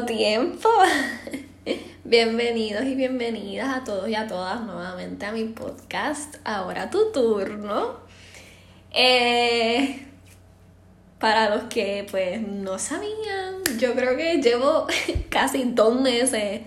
[0.00, 0.70] Tiempo.
[2.04, 6.36] Bienvenidos y bienvenidas a todos y a todas nuevamente a mi podcast.
[6.44, 7.98] Ahora tu turno.
[8.90, 10.06] Eh,
[11.18, 14.86] para los que pues no sabían, yo creo que llevo
[15.28, 16.62] casi dos meses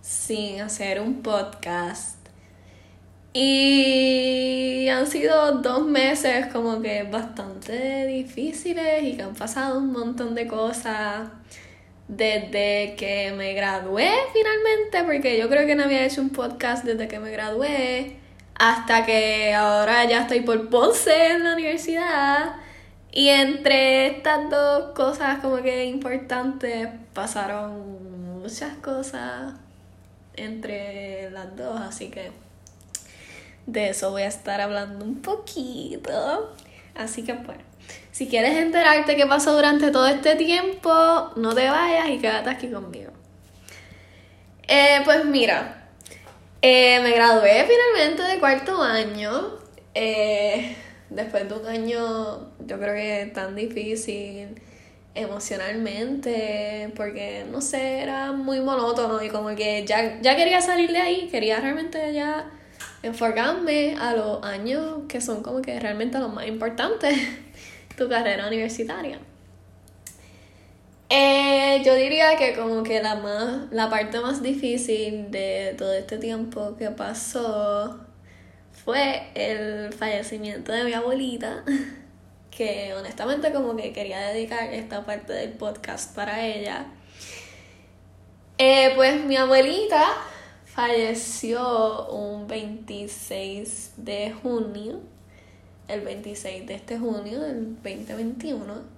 [0.00, 2.18] sin hacer un podcast
[3.32, 10.34] y han sido dos meses como que bastante difíciles y que han pasado un montón
[10.34, 11.28] de cosas
[12.08, 17.08] desde que me gradué finalmente, porque yo creo que no había hecho un podcast desde
[17.08, 18.16] que me gradué,
[18.54, 22.56] hasta que ahora ya estoy por Ponce en la universidad.
[23.12, 29.54] Y entre estas dos cosas como que importantes pasaron muchas cosas
[30.34, 32.30] entre las dos, así que
[33.66, 36.54] de eso voy a estar hablando un poquito.
[36.94, 37.62] Así que bueno,
[38.10, 40.90] si quieres enterarte qué pasó durante todo este tiempo,
[41.36, 43.12] no te vayas y quédate aquí conmigo.
[44.68, 45.88] Eh, pues mira,
[46.62, 49.58] eh, me gradué finalmente de cuarto año.
[49.94, 50.76] Eh,
[51.10, 54.60] después de un año, yo creo que tan difícil
[55.14, 60.98] emocionalmente, porque no sé, era muy monótono y como que ya, ya quería salir de
[60.98, 62.50] ahí, quería realmente ya
[63.02, 67.16] enfocarme a los años que son como que realmente los más importantes
[67.96, 69.18] tu carrera universitaria.
[71.08, 76.18] Eh, yo diría que como que la más la parte más difícil de todo este
[76.18, 78.00] tiempo que pasó
[78.72, 81.62] fue el fallecimiento de mi abuelita
[82.50, 86.86] que honestamente como que quería dedicar esta parte del podcast para ella
[88.58, 90.02] eh, pues mi abuelita
[90.64, 95.00] falleció un 26 de junio,
[95.88, 98.96] el 26 de este junio del 2021.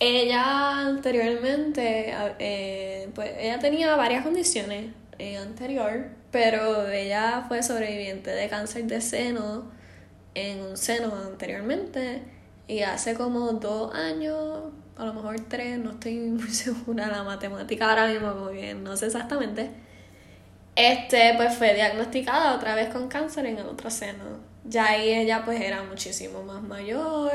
[0.00, 8.48] Ella anteriormente, eh, pues ella tenía varias condiciones eh, anterior, pero ella fue sobreviviente de
[8.48, 9.70] cáncer de seno
[10.34, 12.22] en un seno anteriormente
[12.68, 17.90] y hace como dos años, a lo mejor tres, no estoy muy segura la matemática
[17.90, 19.70] ahora mismo, como que no sé exactamente
[20.78, 24.24] este, pues fue diagnosticada otra vez con cáncer en el otro seno.
[24.68, 27.32] Ya ahí ella pues era muchísimo más mayor,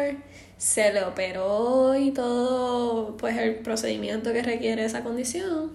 [0.58, 5.72] se le operó y todo, pues el procedimiento que requiere esa condición.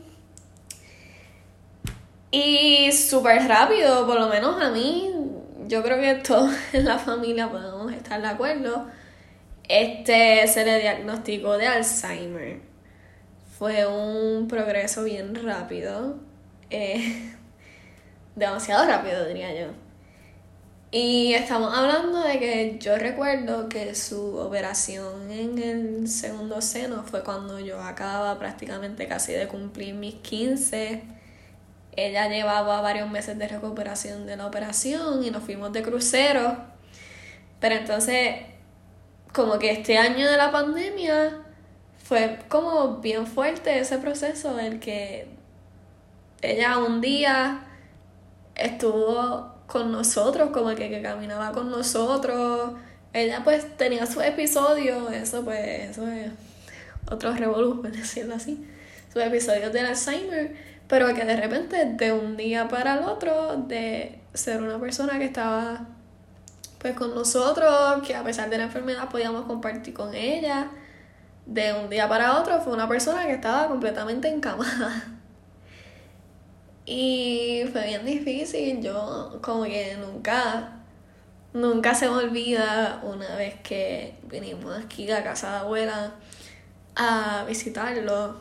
[2.30, 5.10] Y súper rápido, por lo menos a mí,
[5.66, 8.86] yo creo que todos en la familia podemos estar de acuerdo.
[9.69, 12.60] Este se le diagnosticó de Alzheimer.
[13.58, 16.19] Fue un progreso bien rápido.
[16.70, 17.34] Eh,
[18.36, 19.88] demasiado rápido, diría yo.
[20.91, 27.22] Y estamos hablando de que yo recuerdo que su operación en el segundo seno fue
[27.22, 31.03] cuando yo acababa prácticamente casi de cumplir mis 15.
[31.94, 36.56] Ella llevaba varios meses de recuperación de la operación y nos fuimos de crucero.
[37.60, 38.37] Pero entonces,
[39.34, 41.43] como que este año de la pandemia
[42.03, 45.28] fue como bien fuerte ese proceso en que
[46.41, 47.66] ella un día
[48.55, 52.73] estuvo con nosotros, como que, que caminaba con nosotros.
[53.12, 56.33] Ella pues tenía su episodio, eso pues, eso es
[57.09, 58.67] otro revolú, por decirlo así.
[59.12, 60.56] Sus episodios del Alzheimer,
[60.89, 65.27] pero que de repente, de un día para el otro, de ser una persona que
[65.27, 65.87] estaba
[66.79, 70.71] pues con nosotros, que a pesar de la enfermedad podíamos compartir con ella,
[71.45, 75.05] de un día para otro fue una persona que estaba completamente encamada.
[76.91, 80.81] Y fue bien difícil, yo como que nunca,
[81.53, 86.14] nunca se me olvida una vez que vinimos aquí a casa de abuela
[86.96, 88.37] a visitarlo.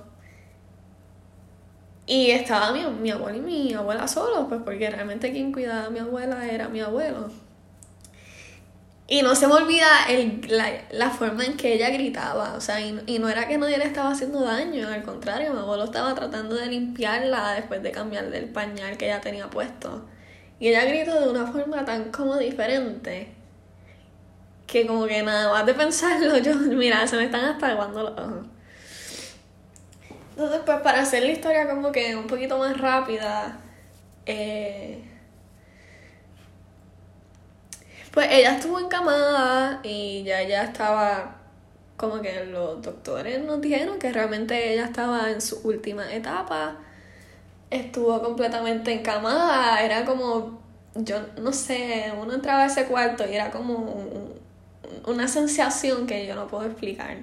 [2.06, 5.90] Y estaba mi, mi abuela y mi abuela solos, pues porque realmente quien cuidaba a
[5.90, 7.30] mi abuela era mi abuelo.
[9.10, 12.82] Y no se me olvida el, la, la, forma en que ella gritaba, o sea,
[12.82, 16.14] y, y, no era que nadie le estaba haciendo daño, al contrario, mi abuelo estaba
[16.14, 20.06] tratando de limpiarla después de cambiarle el pañal que ella tenía puesto.
[20.60, 23.34] Y ella gritó de una forma tan como diferente,
[24.68, 28.12] que como que nada más de pensarlo, yo, mira, se me están hasta aguando los
[28.12, 28.46] ojos.
[30.32, 33.60] Entonces, pues para hacer la historia como que un poquito más rápida,
[34.26, 35.02] eh
[38.18, 41.36] pues ella estuvo encamada y ya ya estaba
[41.98, 46.78] como que los doctores nos dijeron que realmente ella estaba en su última etapa.
[47.70, 50.60] Estuvo completamente encamada, era como,
[50.96, 54.34] yo no sé, uno entraba a ese cuarto y era como
[55.06, 57.18] una sensación que yo no puedo explicar.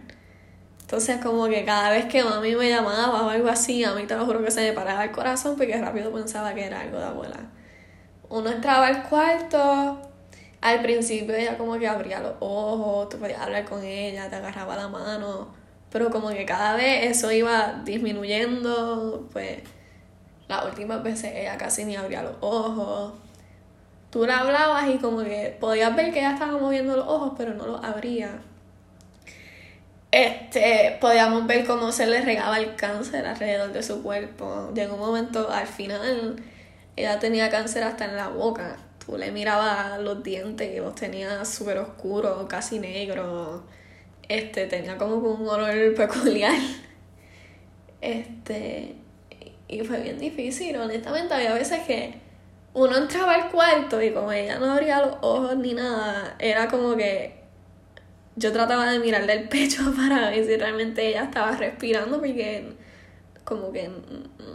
[0.80, 4.14] Entonces como que cada vez que mami me llamaba o algo así, a mí te
[4.14, 7.04] lo juro que se me paraba el corazón porque rápido pensaba que era algo de
[7.04, 7.40] abuela.
[8.28, 10.13] Uno entraba al cuarto,
[10.64, 14.76] al principio ella como que abría los ojos, tú podías hablar con ella, te agarraba
[14.76, 15.48] la mano,
[15.90, 19.60] pero como que cada vez eso iba disminuyendo, pues
[20.48, 23.14] las últimas veces ella casi ni abría los ojos.
[24.10, 27.54] Tú la hablabas y como que podías ver que ella estaba moviendo los ojos, pero
[27.54, 28.40] no los abría
[30.14, 34.70] este, podíamos ver cómo se le regaba el cáncer alrededor de su cuerpo.
[34.72, 36.36] Llegó un momento, al final,
[36.94, 38.76] ella tenía cáncer hasta en la boca.
[39.04, 43.62] Tú le mirabas los dientes y los tenía súper oscuros, casi negros.
[44.28, 46.58] Este, tenía como un olor peculiar.
[48.00, 48.94] Este,
[49.68, 51.34] y fue bien difícil, honestamente.
[51.34, 52.24] Había veces que
[52.74, 56.96] uno entraba al cuarto y como ella no abría los ojos ni nada, era como
[56.96, 57.44] que
[58.36, 62.72] yo trataba de mirarle el pecho para ver si realmente ella estaba respirando porque
[63.44, 63.90] como que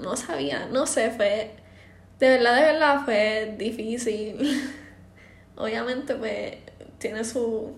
[0.02, 1.52] no sabía, no sé, fue,
[2.20, 4.38] de verdad, de verdad fue difícil.
[5.56, 6.58] Obviamente pues
[7.00, 7.76] tiene su,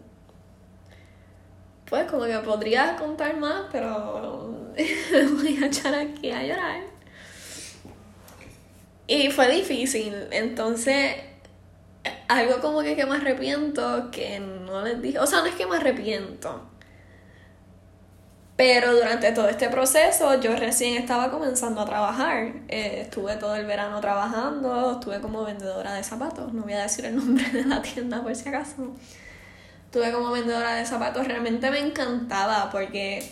[1.85, 4.73] pues como que podría contar más, pero
[5.35, 6.81] voy a echar aquí a llorar.
[9.07, 11.15] Y fue difícil, entonces
[12.27, 15.65] algo como que, que me arrepiento que no les dije, o sea, no es que
[15.65, 16.70] me arrepiento,
[18.61, 23.65] pero durante todo este proceso yo recién estaba comenzando a trabajar, eh, estuve todo el
[23.65, 27.81] verano trabajando, estuve como vendedora de zapatos, no voy a decir el nombre de la
[27.81, 28.93] tienda por si acaso,
[29.85, 33.27] estuve como vendedora de zapatos, realmente me encantaba porque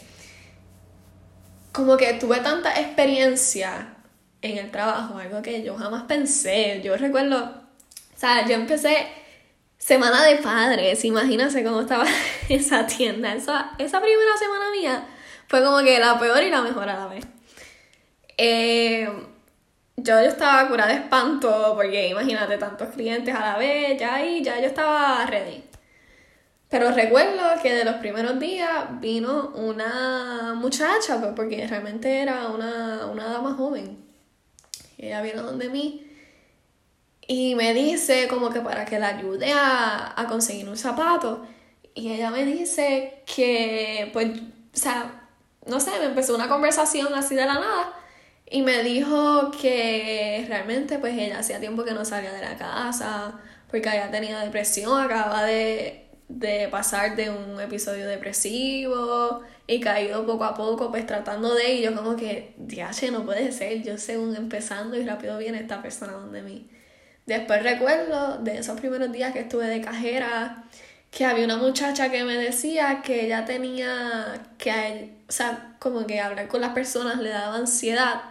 [1.74, 3.98] como que tuve tanta experiencia
[4.42, 7.54] en el trabajo, algo que yo jamás pensé, yo recuerdo
[8.16, 9.08] o sea, yo empecé
[9.78, 12.06] semana de padres, imagínense cómo estaba
[12.50, 13.34] esa tienda.
[13.36, 15.08] Esa, esa primera semana mía
[15.50, 17.26] fue como que la peor y la mejor a la vez.
[18.38, 19.10] Eh,
[19.98, 24.42] yo, yo estaba curada de espanto porque imagínate tantos clientes a la vez, ya ahí,
[24.42, 25.64] ya yo estaba ready.
[26.70, 33.08] Pero recuerdo que de los primeros días vino una muchacha, pues, porque realmente era una,
[33.08, 33.98] una dama joven.
[34.98, 36.06] Ella vino donde mí
[37.28, 41.46] y me dice como que para que la ayude a, conseguir un zapato.
[41.96, 45.19] Y ella me dice que, pues, o sea,
[45.66, 47.94] no sé, me empezó una conversación así de la nada.
[48.52, 53.40] Y me dijo que realmente pues ella hacía tiempo que no salía de la casa
[53.70, 60.46] porque había tenido depresión, acaba de, de pasar de un episodio depresivo y caído poco
[60.46, 64.98] a poco pues tratando de yo como que, diache, no puede ser, yo según empezando
[64.98, 66.68] y rápido viene esta persona donde mí.
[67.28, 70.64] Después recuerdo de esos primeros días que estuve de cajera,
[71.12, 76.20] que había una muchacha que me decía que ella tenía que, o sea, como que
[76.20, 78.22] hablar con las personas le daba ansiedad.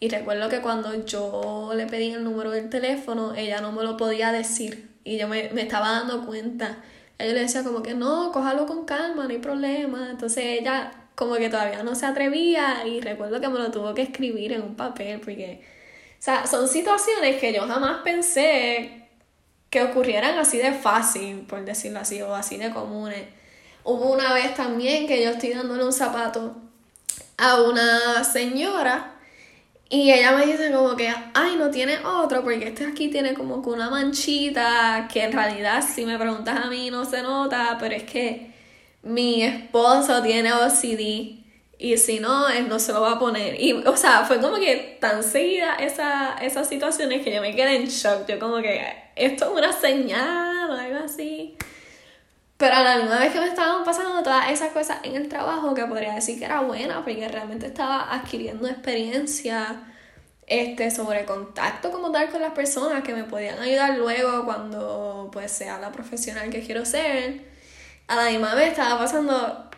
[0.00, 3.96] Y recuerdo que cuando yo le pedí el número del teléfono, ella no me lo
[3.96, 4.90] podía decir.
[5.04, 6.78] Y yo me, me estaba dando cuenta.
[7.18, 10.08] Ella le decía como que no, cójalo con calma, no hay problema.
[10.10, 14.02] Entonces ella como que todavía no se atrevía y recuerdo que me lo tuvo que
[14.02, 15.62] escribir en un papel porque
[16.18, 19.08] o sea, son situaciones que yo jamás pensé
[19.70, 23.22] que ocurrieran así de fácil, por decirlo así, o así de comunes.
[23.90, 26.54] Hubo una vez también que yo estoy dándole un zapato
[27.38, 29.14] a una señora
[29.88, 33.62] y ella me dice como que, ay, no tiene otro porque este aquí tiene como
[33.62, 37.94] que una manchita que en realidad si me preguntas a mí no se nota, pero
[37.94, 38.52] es que
[39.04, 41.38] mi esposo tiene OCD
[41.78, 43.58] y si no, él no se lo va a poner.
[43.58, 47.76] Y, o sea, fue como que tan seguida esa, esas situaciones que yo me quedé
[47.76, 48.26] en shock.
[48.28, 48.84] Yo como que,
[49.16, 51.56] esto es una señal o algo así.
[52.58, 55.74] Pero a la misma vez que me estaban pasando todas esas cosas en el trabajo,
[55.74, 59.80] que podría decir que era buena, porque realmente estaba adquiriendo experiencia
[60.48, 65.52] este, sobre contacto como tal con las personas que me podían ayudar luego cuando pues
[65.52, 67.46] sea la profesional que quiero ser.
[68.08, 69.70] A la misma vez estaba pasando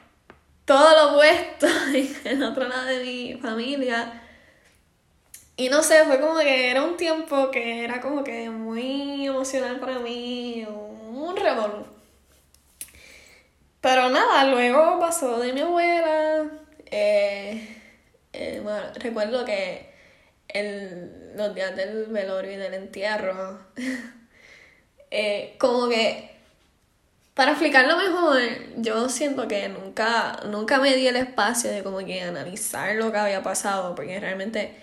[0.65, 1.67] todo lo opuesto
[2.25, 4.23] en otro lado de mi familia.
[5.57, 9.79] Y no sé, fue como que era un tiempo que era como que muy emocional
[9.81, 11.90] para mí, un revolú.
[13.81, 16.51] Pero nada, luego pasó de mi abuela.
[16.87, 17.77] Eh,
[18.33, 19.91] eh, bueno, recuerdo que
[20.49, 23.59] el, los días del velorio y del entierro,
[25.11, 26.31] eh, como que
[27.35, 28.39] para explicarlo mejor,
[28.77, 33.19] yo siento que nunca, nunca me di el espacio de como que analizar lo que
[33.19, 34.77] había pasado, porque realmente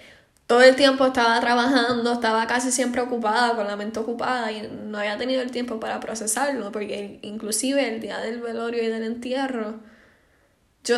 [0.47, 4.97] todo el tiempo estaba trabajando, estaba casi siempre ocupada, con la mente ocupada y no
[4.97, 9.81] había tenido el tiempo para procesarlo, porque inclusive el día del velorio y del entierro,
[10.85, 10.97] yo,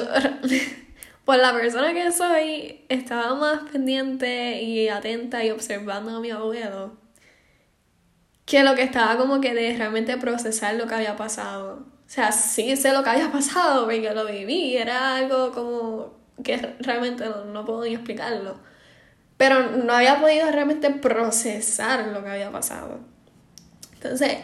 [1.25, 6.97] por la persona que soy, estaba más pendiente y atenta y observando a mi abuelo
[8.45, 11.85] que lo que estaba como que de realmente procesar lo que había pasado.
[12.07, 16.13] O sea, sí sé lo que había pasado porque lo viví, era algo como
[16.43, 18.59] que realmente no, no puedo ni explicarlo.
[19.39, 22.99] Pero no había podido realmente procesar lo que había pasado.
[23.93, 24.37] Entonces,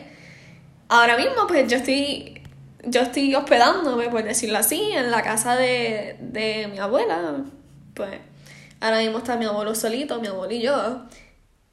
[0.88, 2.42] ahora mismo pues yo estoy
[2.86, 7.44] yo estoy hospedándome, por decirlo así, en la casa de, de mi abuela.
[7.94, 8.12] Pues
[8.80, 11.02] ahora mismo está mi abuelo solito, mi abuelo y yo.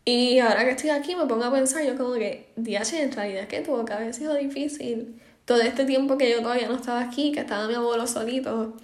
[0.04, 3.46] Y ahora que estoy aquí me pongo a pensar, yo como que, diache, en realidad
[3.46, 5.20] que tuvo que haber sido difícil.
[5.44, 8.76] Todo este tiempo que yo todavía no estaba aquí, que estaba mi abuelo solito,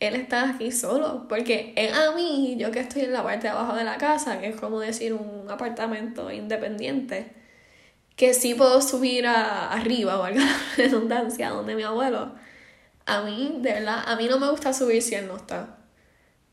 [0.00, 1.26] él estaba aquí solo.
[1.28, 4.40] Porque él a mí, yo que estoy en la parte de abajo de la casa,
[4.40, 7.32] que es como decir un apartamento independiente,
[8.16, 12.32] que sí puedo subir a, arriba, valga la redundancia, donde mi abuelo.
[13.06, 15.78] A mí, de verdad, a mí no me gusta subir si él no está.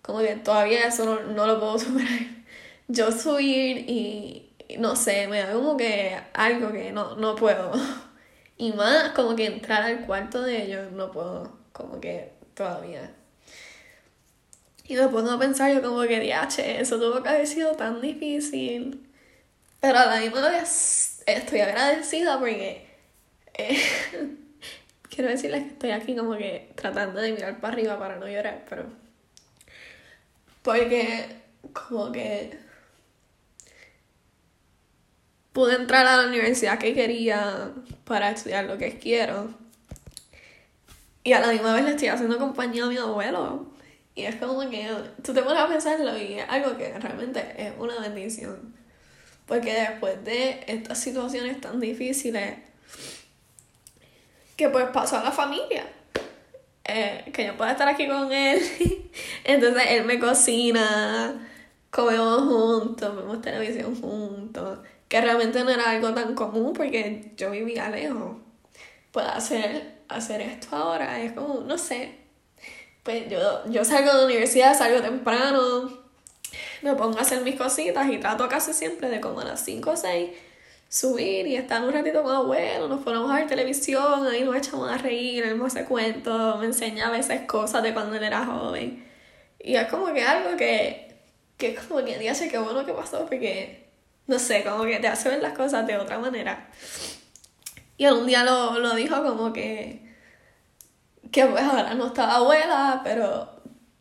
[0.01, 2.19] Como que todavía eso no, no lo puedo superar.
[2.87, 7.71] Yo subir y, no sé, me da como que algo que no, no puedo.
[8.55, 13.11] Y más como que entrar al cuarto de ellos no puedo, como que todavía.
[14.85, 18.01] Y me pongo a pensar yo como que, diache, eso tuvo que haber sido tan
[18.01, 19.09] difícil.
[19.79, 22.87] Pero a la misma vez estoy agradecida porque
[23.53, 23.81] eh,
[25.09, 28.65] quiero decirles que estoy aquí como que tratando de mirar para arriba para no llorar,
[28.69, 28.85] pero
[30.61, 31.27] porque
[31.73, 32.57] como que
[35.51, 37.71] pude entrar a la universidad que quería
[38.05, 39.53] para estudiar lo que quiero
[41.23, 43.72] y a la misma vez le estoy haciendo compañía a mi abuelo
[44.15, 44.89] y es como que
[45.23, 48.73] tú te pones a pensarlo y es algo que realmente es una bendición
[49.45, 52.55] porque después de estas situaciones tan difíciles,
[54.55, 55.85] que pues pasó a la familia,
[56.85, 58.61] eh, que yo pueda estar aquí con él,
[59.43, 61.49] entonces él me cocina,
[61.89, 64.79] comemos juntos, vemos televisión juntos,
[65.09, 68.37] que realmente no era algo tan común porque yo vivía lejos.
[69.11, 72.22] Puedo hacer, hacer esto ahora, es como, no sé,
[73.03, 76.01] pues yo, yo salgo de la universidad, salgo temprano,
[76.81, 79.91] me pongo a hacer mis cositas y trato casi siempre de como a las 5
[79.91, 80.29] o 6
[80.93, 84.91] subir y estar un ratito con abuelo, nos ponemos a ver televisión, ahí nos echamos
[84.91, 88.45] a reír, él me hace cuentos, me enseña a veces cosas de cuando él era
[88.45, 89.03] joven.
[89.59, 91.15] Y es como que algo que,
[91.57, 93.87] que es como que sé qué bueno que pasó, porque,
[94.27, 96.69] no sé, como que te hace ver las cosas de otra manera.
[97.97, 100.12] Y un día lo, lo dijo como que,
[101.33, 103.49] que pues ahora no estaba abuela, pero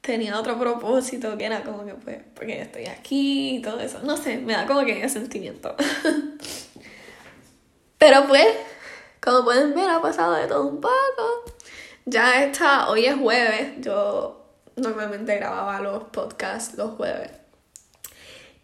[0.03, 4.01] tenía otro propósito que era como que pues porque estoy aquí y todo eso.
[4.05, 5.75] No sé, me da como que ese sentimiento.
[7.99, 8.49] Pero pues,
[9.21, 11.45] como pueden ver, ha pasado de todo un poco.
[12.05, 13.75] Ya está, hoy es jueves.
[13.79, 17.31] Yo normalmente grababa los podcasts los jueves.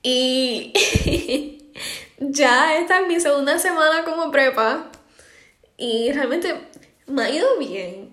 [0.02, 0.72] Y
[2.18, 4.90] ya esta es mi segunda semana como prepa.
[5.76, 6.68] Y realmente
[7.06, 8.07] me ha ido bien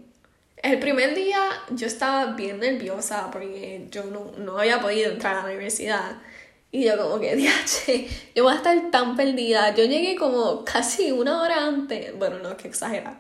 [0.66, 5.40] el primer día yo estaba bien nerviosa porque yo no, no había podido entrar a
[5.42, 6.18] la universidad.
[6.72, 9.76] Y yo como que, diache, yo voy a estar tan perdida.
[9.76, 12.18] Yo llegué como casi una hora antes.
[12.18, 13.18] Bueno, no, que exagerar.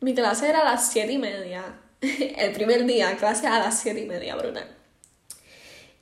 [0.00, 1.62] Mi clase era a las siete y media.
[2.00, 4.66] El primer día, clase a las siete y media, Bruna.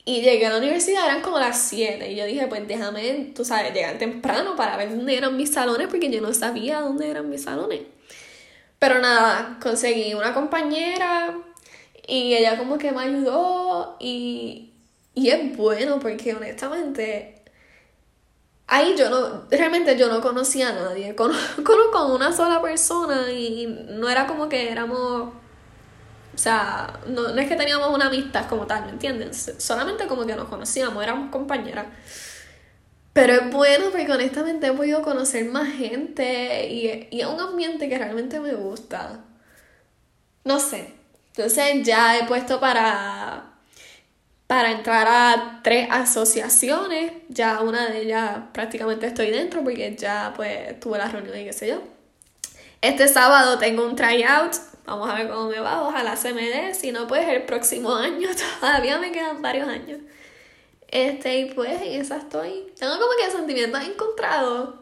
[0.05, 2.11] Y llegué a la universidad, eran como las 7.
[2.11, 5.87] Y yo dije, pues déjame, tú sabes, llegar temprano para ver dónde eran mis salones,
[5.87, 7.79] porque yo no sabía dónde eran mis salones.
[8.83, 11.37] Pero nada, conseguí una compañera
[12.05, 14.73] y ella como que me ayudó y,
[15.13, 17.41] y es bueno porque honestamente
[18.67, 23.67] ahí yo no, realmente yo no conocía a nadie, conozco a una sola persona y
[23.67, 25.29] no era como que éramos,
[26.35, 29.33] o sea, no, no es que teníamos una amistad como tal, ¿me entienden?
[29.33, 31.85] Solamente como que nos conocíamos, éramos compañeras.
[33.13, 37.87] Pero es bueno porque honestamente he podido conocer más gente y, y es un ambiente
[37.87, 39.23] que realmente me gusta.
[40.43, 40.93] No sé.
[41.35, 43.53] Entonces ya he puesto para,
[44.47, 47.13] para entrar a tres asociaciones.
[47.29, 51.53] Ya una de ellas prácticamente estoy dentro porque ya pues tuve la reunión y qué
[51.53, 51.81] sé yo.
[52.81, 54.55] Este sábado tengo un tryout.
[54.85, 55.83] Vamos a ver cómo me va.
[55.87, 56.73] Ojalá se me dé.
[56.73, 58.29] Si no, pues el próximo año.
[58.59, 59.99] Todavía me quedan varios años.
[60.93, 62.71] Este, y pues en esa estoy.
[62.77, 64.75] Tengo como que sentimientos encontrados,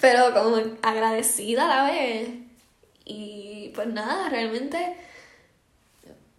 [0.00, 2.28] pero como agradecida a la vez.
[3.04, 4.96] Y pues nada, realmente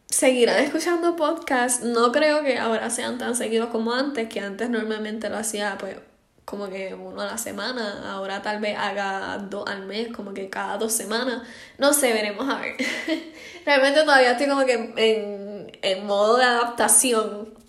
[0.09, 1.83] seguirán escuchando podcasts.
[1.83, 5.97] No creo que ahora sean tan seguidos como antes, que antes normalmente lo hacía pues
[6.45, 10.49] como que uno a la semana, ahora tal vez haga dos al mes, como que
[10.49, 11.41] cada dos semanas,
[11.79, 12.77] no sé, veremos a ver.
[13.65, 17.64] Realmente todavía estoy como que en, en modo de adaptación.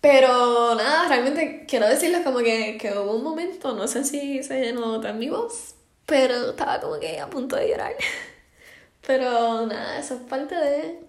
[0.00, 4.72] Pero nada, realmente quiero decirles como que, que hubo un momento, no sé si se
[4.72, 5.74] nota en mi voz,
[6.06, 7.94] pero estaba como que a punto de llorar.
[9.06, 11.00] Pero nada, eso es parte de...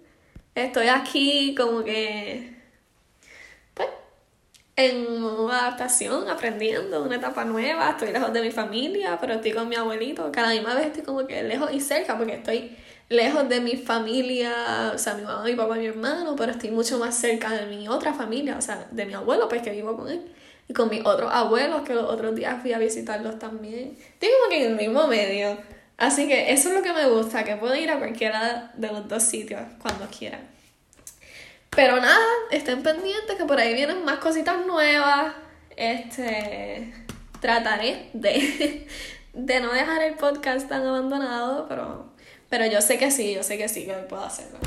[0.55, 2.61] Estoy aquí como que
[4.75, 9.69] en una adaptación, aprendiendo, una etapa nueva, estoy lejos de mi familia, pero estoy con
[9.69, 12.77] mi abuelito, cada misma vez estoy como que lejos y cerca, porque estoy
[13.11, 16.97] lejos de mi familia, o sea, mi mamá, mi papá, mi hermano, pero estoy mucho
[16.97, 20.09] más cerca de mi otra familia, o sea, de mi abuelo, pues que vivo con
[20.09, 20.21] él,
[20.67, 23.97] y con mis otros abuelos, que los otros días fui a visitarlos también.
[24.13, 25.57] Estoy como que en el mismo medio.
[25.97, 29.07] Así que eso es lo que me gusta, que puedo ir a cualquiera de los
[29.07, 30.49] dos sitios cuando quieran.
[31.69, 35.33] Pero nada, estén pendientes que por ahí vienen más cositas nuevas.
[35.75, 36.93] Este.
[37.39, 38.87] Trataré de,
[39.33, 42.10] de no dejar el podcast tan abandonado, pero,
[42.51, 44.59] pero yo sé que sí, yo sé que sí, que puedo hacerlo.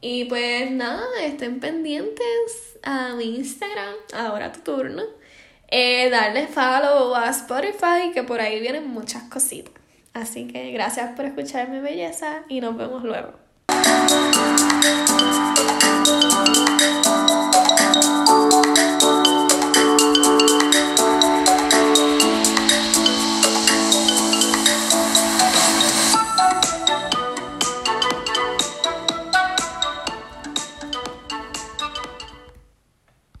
[0.00, 5.04] Y pues nada, estén pendientes a mi Instagram, ahora tu turno.
[5.68, 9.72] Eh, darle follow a Spotify, que por ahí vienen muchas cositas.
[10.12, 13.32] Así que gracias por escucharme, belleza, y nos vemos luego.